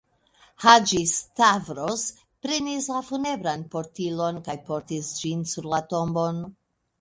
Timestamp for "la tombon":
5.75-6.43